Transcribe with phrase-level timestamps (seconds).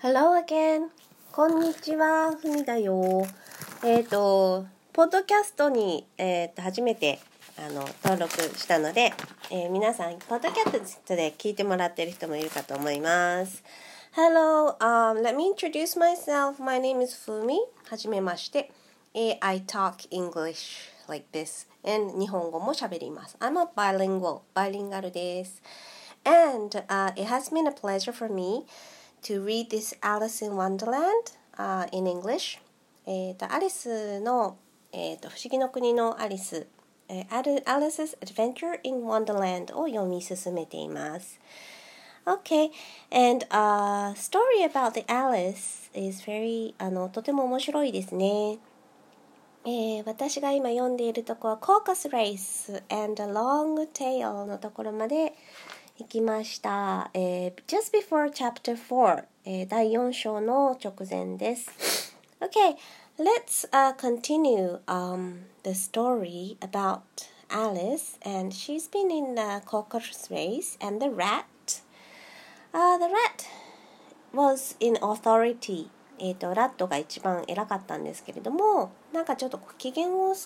[0.00, 0.90] Hello again!
[1.32, 3.26] こんにちは、ふみだよ。
[3.82, 7.18] えっ、ー、と、ポッドキャストに、えー、と初めて
[7.58, 9.12] あの登録したので、
[9.50, 13.64] えー、皆さん、ポッドキャストで聞いてもらってる人もいるかと思います。
[14.14, 16.62] Hello, um, let me introduce myself.
[16.62, 17.56] My name is Fumi.
[17.90, 18.70] はじめまして。
[19.40, 21.66] I talk English like this.
[21.82, 23.36] And 日本語も喋ります。
[23.40, 24.42] I'm a bilingual.
[24.54, 25.60] バイリンガルです。
[26.22, 28.64] And、uh, it has been a pleasure for me
[29.22, 32.60] to read this Alice in Wonderland、uh, in English
[33.06, 34.58] えっ、とアリスの、
[34.92, 36.66] えーと、不思議の国のアリス、
[37.08, 41.40] えー、Alice's Adventure in Wonderland を読み進めています
[42.26, 42.70] Okay,
[43.10, 48.58] and a story about the Alice is very あのとても面白いですね。
[49.64, 55.32] えー、私が今読んでいるとこは Caucus Race and a Long Tail のところまで
[55.98, 57.10] 行きました。
[57.12, 62.14] えー、just before chapter 4、えー、第4章の直前です。
[62.40, 62.76] Okay,
[63.18, 67.00] let's、uh, continue、um, the story about
[67.48, 71.46] Alice and she's been in the cockroach race and the rat.
[72.72, 73.48] Uh, the rat
[74.32, 75.88] was in authority.
[76.20, 80.36] えっ、と、ラットが一番偉かったんですけれども、なんかちょっと機嫌を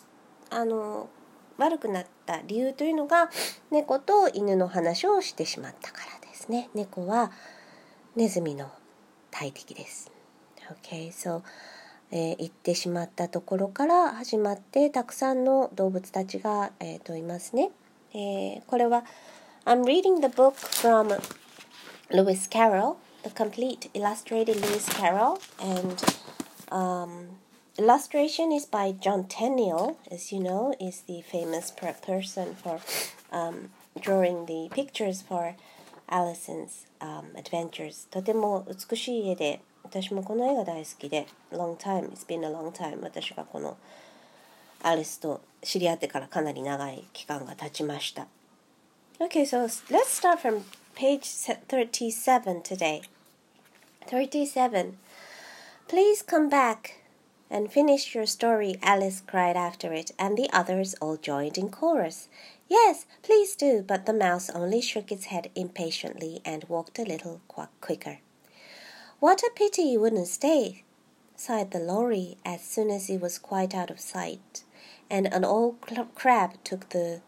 [0.49, 1.11] あの
[1.59, 3.31] 悪くなった理由というのが
[3.71, 6.71] 猫と犬の話をしてしまったからですね。
[6.75, 7.33] 猫は
[8.17, 8.71] ネズミの
[9.31, 10.11] 大敵です。
[10.83, 11.43] Okay, so
[12.15, 17.71] えー、行ってしまったところから始まってたくさんの動物たちが、えー、といますね。
[18.13, 19.05] えー、これは
[19.65, 21.19] I'm reading the book from
[22.11, 25.97] Lewis Carroll, the complete illustrated Lewis Carroll, and
[26.71, 27.29] um,
[27.78, 32.80] illustration is by John Tenniel, as you know, is the famous per person for
[33.32, 33.70] um,
[34.00, 35.56] drawing the pictures for
[36.10, 38.08] Allison's um, adventures.
[38.10, 43.78] とても美しい絵で、私もこの絵が大好きで、long time, it's been a long time 私がこの
[44.84, 48.28] アリスと知り合ってからかなり長い期間が経ちました。
[49.20, 50.64] Okay, so let's start from
[50.96, 53.02] page 37 today.
[54.08, 54.94] 37.
[55.88, 57.01] Please come back.
[57.53, 62.29] and finish your story, Alice cried after it, and the others all joined in chorus.
[62.67, 67.43] Yes, please do, but the mouse only shook its head impatiently and walked a little
[67.83, 68.21] quicker.
[69.21, 70.83] What a pity you wouldn't stay,
[71.37, 74.65] sighed the Lory as soon as it was quite out of sight,
[75.11, 75.77] and an old
[76.15, 77.21] crab took the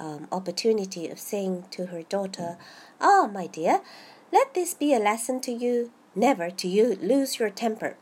[0.00, 2.58] um, opportunity of saying to her daughter,
[3.00, 3.80] Ah, my dear,
[4.32, 7.96] let this be a lesson to you, never to you lose your temper.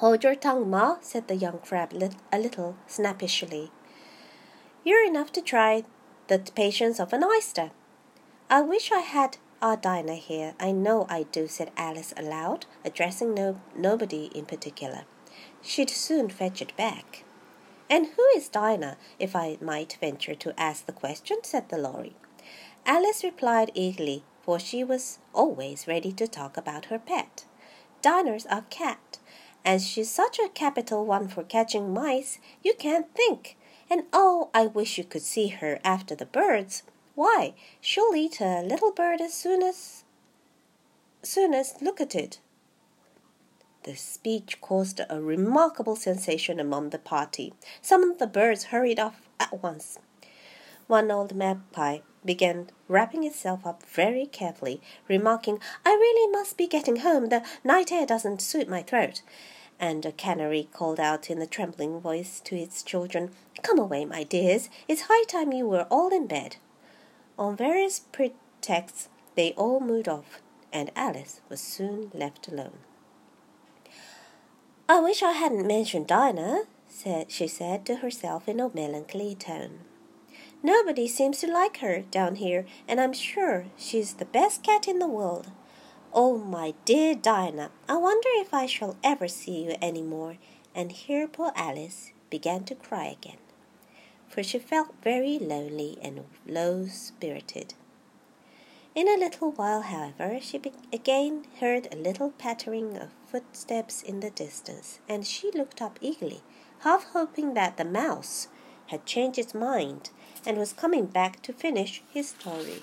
[0.00, 1.92] Hold your tongue, Ma, said the young crab
[2.32, 3.70] a little snappishly.
[4.82, 5.84] You're enough to try
[6.28, 7.70] the patience of an oyster.
[8.48, 10.54] I wish I had our Dinah here.
[10.58, 15.02] I know I do, said Alice aloud, addressing no, nobody in particular.
[15.60, 17.24] She'd soon fetch it back.
[17.90, 21.40] And who is Dinah, if I might venture to ask the question?
[21.42, 22.16] said the Lory.
[22.86, 27.44] Alice replied eagerly, for she was always ready to talk about her pet.
[28.00, 29.18] Dinah's our cat,
[29.64, 33.56] and she's such a capital one for catching mice, you can't think.
[33.90, 36.82] And oh, I wish you could see her after the birds.
[37.14, 40.04] Why, she'll eat a little bird as soon as
[41.22, 42.40] soon as look at it.
[43.82, 47.54] The speech caused a remarkable sensation among the party.
[47.80, 49.98] Some of the birds hurried off at once.
[50.86, 56.96] One old magpie began wrapping itself up very carefully, remarking, I really must be getting
[56.96, 57.28] home.
[57.28, 59.22] The night air doesn't suit my throat.
[59.78, 63.30] And a canary called out in a trembling voice to its children,
[63.62, 64.68] Come away, my dears.
[64.88, 66.56] It's high time you were all in bed.
[67.38, 70.40] On various pretexts, they all moved off,
[70.72, 72.78] and Alice was soon left alone.
[74.88, 79.80] I wish I hadn't mentioned Dinah, said she said to herself in a melancholy tone.
[80.62, 84.98] Nobody seems to like her down here, and I'm sure she's the best cat in
[84.98, 85.50] the world.
[86.12, 90.36] Oh, my dear Dinah, I wonder if I shall ever see you any more.
[90.74, 93.38] And here poor Alice began to cry again,
[94.28, 97.74] for she felt very lonely and low spirited.
[98.94, 100.60] In a little while, however, she
[100.92, 106.42] again heard a little pattering of footsteps in the distance, and she looked up eagerly,
[106.80, 108.48] half hoping that the mouse
[108.90, 110.10] had changed its mind
[110.44, 112.82] and was coming back to finish his story.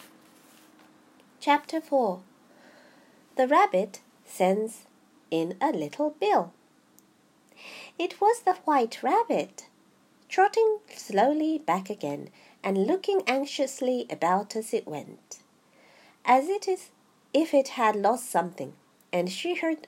[1.39, 2.21] Chapter 4
[3.35, 4.85] The Rabbit Sends
[5.29, 6.53] in a Little Bill.
[7.99, 9.67] It was the White Rabbit,
[10.29, 12.29] trotting slowly back again
[12.63, 15.39] and looking anxiously about as it went,
[16.25, 16.89] as it is
[17.33, 18.73] if it had lost something.
[19.13, 19.87] and she heard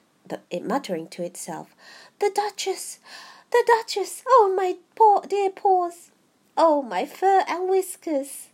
[0.50, 1.76] it muttering to itself,
[2.20, 3.00] The Duchess!
[3.52, 4.24] The Duchess!
[4.28, 6.12] Oh, my poor dear paws!
[6.56, 8.50] Oh, my fur and whiskers!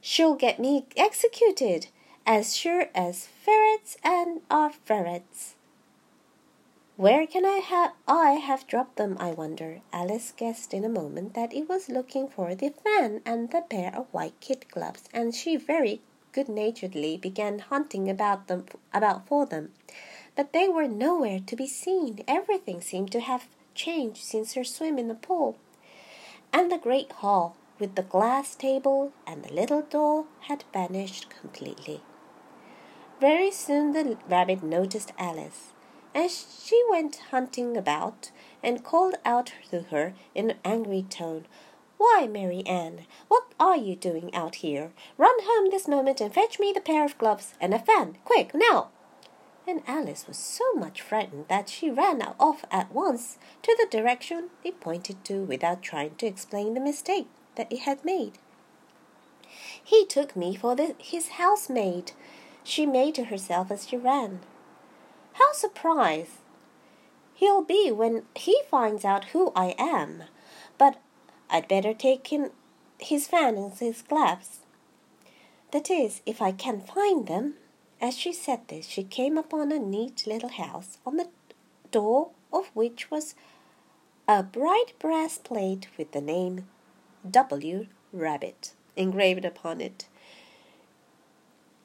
[0.00, 1.86] She'll get me executed,
[2.26, 5.54] as sure as ferrets and are ferrets.
[6.96, 9.80] Where can I have I have dropped them, I wonder?
[9.92, 13.94] Alice guessed in a moment that it was looking for the fan and the pair
[13.94, 16.02] of white kid gloves, and she very
[16.32, 19.72] good naturedly began hunting about them about for them.
[20.36, 22.24] But they were nowhere to be seen.
[22.28, 23.48] Everything seemed to have
[23.78, 25.56] changed since her swim in the pool.
[26.52, 32.02] And the great hall, with the glass table and the little doll, had vanished completely.
[33.20, 35.72] Very soon the rabbit noticed Alice,
[36.14, 38.30] and she went hunting about
[38.62, 41.46] and called out to her in an angry tone,
[41.96, 44.92] Why, Mary Ann, what are you doing out here?
[45.16, 48.52] Run home this moment and fetch me the pair of gloves and a fan, quick,
[48.54, 48.90] now!
[49.68, 54.48] And Alice was so much frightened that she ran off at once to the direction
[54.62, 57.26] he pointed to without trying to explain the mistake
[57.56, 58.38] that he had made.
[59.84, 62.12] He took me for the, his housemaid,
[62.64, 64.40] she made to herself as she ran.
[65.34, 66.38] How surprised
[67.34, 70.22] he'll be when he finds out who I am.
[70.78, 70.96] But
[71.50, 72.52] I'd better take him
[72.98, 74.60] his fan and his gloves.
[75.72, 77.56] That is, if I can find them.
[78.00, 81.28] As she said this, she came upon a neat little house, on the
[81.90, 83.34] door of which was
[84.28, 86.68] a bright brass plate with the name
[87.28, 87.86] W.
[88.12, 90.06] Rabbit engraved upon it.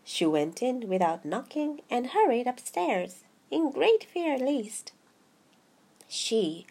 [0.03, 4.91] She went in without knocking and hurried upstairs, in great fear lest
[6.07, 6.67] she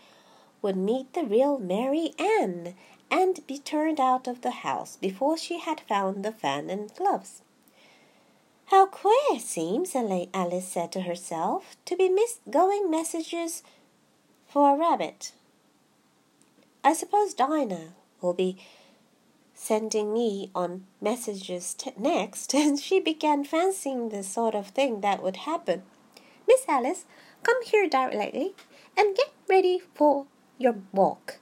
[0.60, 2.76] would meet the real Mary Ann
[3.10, 7.42] and be turned out of the house before she had found the fan and gloves.
[8.72, 12.08] How queer it seems, Alice said to herself, to be
[12.50, 13.62] going messages
[14.48, 15.32] for a rabbit.
[16.82, 17.92] I suppose Dinah
[18.22, 18.56] will be
[19.52, 25.44] sending me on messages next, and she began fancying the sort of thing that would
[25.44, 25.82] happen.
[26.48, 27.04] Miss Alice,
[27.42, 28.54] come here directly
[28.96, 30.25] and get ready for
[30.56, 31.40] your walk.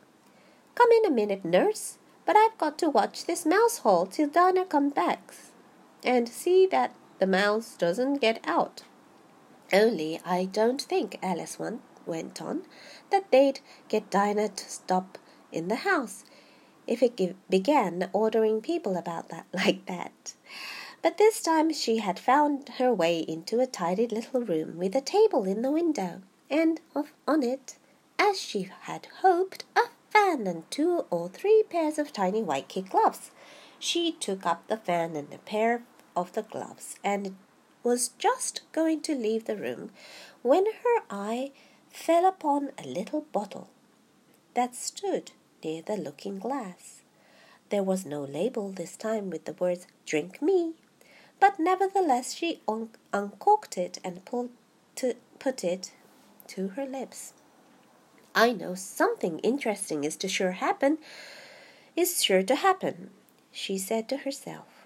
[0.74, 4.64] Come in a minute, nurse, but I've got to watch this mouse hole till Dinah
[4.64, 5.32] comes back
[6.02, 8.82] and see that the mouse doesn't get out.
[9.72, 12.62] Only I don't think, Alice one, went on,
[13.10, 15.18] that they'd get Dinah to stop
[15.52, 16.24] in the house
[16.86, 20.34] if it give, began ordering people about that like that.
[21.02, 25.00] But this time she had found her way into a tidy little room with a
[25.00, 27.76] table in the window, and of, on it,
[28.18, 32.90] as she had hoped, a fan and two or three pairs of tiny white kid
[32.90, 33.30] gloves.
[33.78, 35.84] She took up the fan and a pair
[36.20, 37.36] of the gloves and
[37.82, 39.90] was just going to leave the room
[40.42, 41.50] when her eye
[41.90, 43.68] fell upon a little bottle
[44.54, 45.32] that stood
[45.64, 47.02] near the looking glass.
[47.70, 50.74] There was no label this time with the words Drink Me,
[51.38, 54.50] but nevertheless she un- uncorked it and pulled
[54.96, 55.92] to put it
[56.48, 57.32] to her lips.
[58.34, 60.98] I know something interesting is to sure happen,
[61.96, 63.10] is sure to happen,
[63.50, 64.79] she said to herself.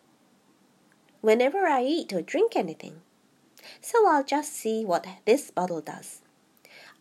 [1.24, 3.00] Whenever I eat or drink anything.
[3.80, 6.20] So I'll just see what this bottle does.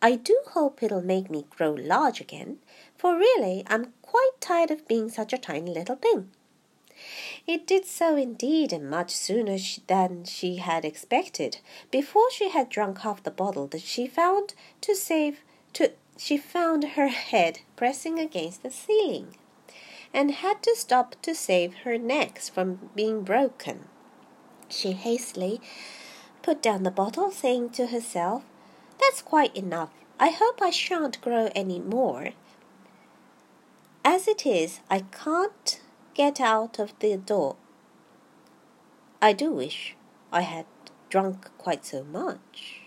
[0.01, 2.59] I do hope it'll make me grow large again,
[2.95, 6.31] for really I'm quite tired of being such a tiny little thing.
[7.45, 11.57] It did so indeed, and much sooner than she had expected.
[11.91, 15.41] Before she had drunk half the bottle, that she found to save
[15.73, 19.35] to she found her head pressing against the ceiling,
[20.13, 23.89] and had to stop to save her neck from being broken.
[24.73, 25.61] She hastily
[26.41, 28.43] put down the bottle, saying to herself,
[28.99, 29.91] that's quite enough.
[30.19, 32.29] I hope I shan't grow any more.
[34.03, 35.79] As it is, I can't
[36.13, 37.55] get out of the door.
[39.21, 39.95] I do wish
[40.31, 40.65] I had
[41.09, 42.81] drunk quite so much.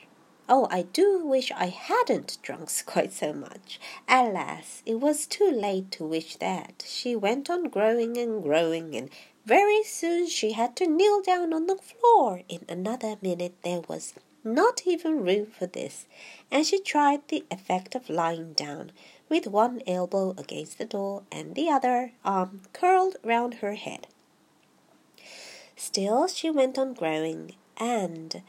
[0.48, 3.80] Oh, I do wish I hadn't drunk quite so much.
[4.08, 6.84] Alas, it was too late to wish that.
[6.86, 9.10] She went on growing and growing, and
[9.46, 12.42] very soon she had to kneel down on the floor.
[12.48, 14.12] In another minute there was
[14.42, 16.06] not even room for this,
[16.50, 18.90] and she tried the effect of lying down,
[19.28, 24.08] with one elbow against the door and the other arm curled round her head.
[25.76, 28.42] Still she went on growing, and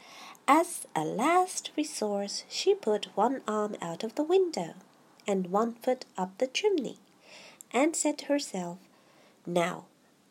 [0.48, 4.74] as a last resource she put one arm out of the window
[5.26, 6.96] and one foot up the chimney,
[7.72, 8.78] and said to herself,
[9.46, 9.84] Now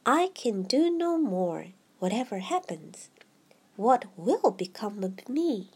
[0.09, 1.67] I can do no more,
[1.99, 3.09] whatever happens
[3.75, 5.69] what will become of me?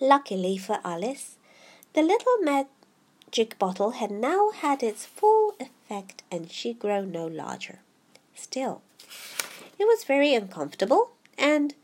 [0.00, 1.36] Luckily for Alice,
[1.92, 7.80] the little magic bottle had now had its full effect and she grew no larger.
[8.34, 8.82] Still,
[9.78, 11.74] it was very uncomfortable, and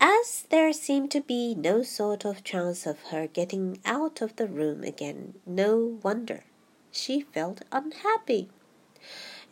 [0.00, 4.46] as there seemed to be no sort of chance of her getting out of the
[4.46, 6.44] room again, no wonder
[6.92, 8.50] she felt unhappy.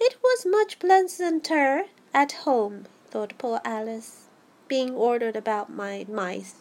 [0.00, 4.26] It was much pleasanter at home, thought poor Alice,
[4.68, 6.54] being ordered about my mice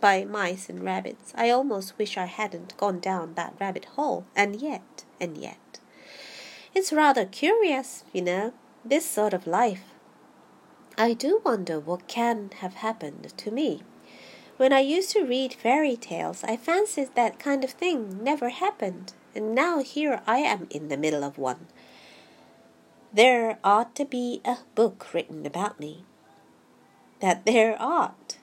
[0.00, 1.32] by mice and rabbits.
[1.36, 5.80] I almost wish I hadn't gone down that rabbit hole, and yet, and yet.
[6.74, 8.52] It's rather curious, you know,
[8.84, 9.84] this sort of life.
[10.98, 13.82] I do wonder what can have happened to me.
[14.56, 19.14] When I used to read fairy tales, I fancied that kind of thing never happened,
[19.34, 21.68] and now here I am in the middle of one.
[23.14, 26.04] There ought to be a book written about me.
[27.20, 28.38] That there ought.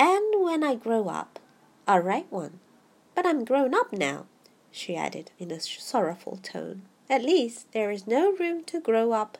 [0.00, 1.38] And when I grow up,
[1.86, 2.60] I'll write one.
[3.14, 4.24] But I'm grown up now,
[4.70, 6.82] she added in a sorrowful tone.
[7.10, 9.36] At least there is no room to grow up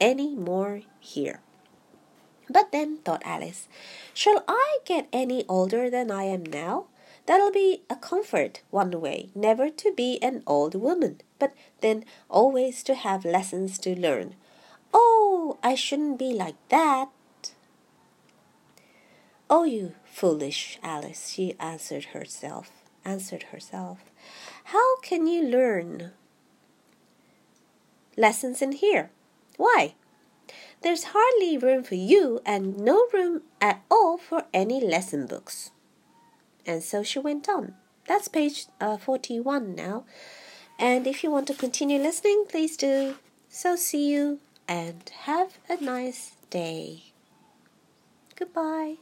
[0.00, 1.40] any more here.
[2.48, 3.66] But then, thought Alice,
[4.14, 6.86] shall I get any older than I am now?
[7.26, 12.82] That'll be a comfort one way, never to be an old woman, but then always
[12.84, 14.34] to have lessons to learn.
[14.92, 17.08] Oh, I shouldn't be like that.
[19.50, 22.70] Oh, you foolish Alice, she answered herself,
[23.04, 23.98] answered herself.
[24.64, 26.12] How can you learn
[28.16, 29.10] lessons in here?
[29.56, 29.94] Why?
[30.82, 35.70] There's hardly room for you and no room at all for any lesson books.
[36.66, 37.74] And so she went on.
[38.06, 40.04] That's page uh, 41 now.
[40.78, 43.16] And if you want to continue listening, please do.
[43.48, 47.04] So see you and have a nice day.
[48.36, 48.96] Goodbye.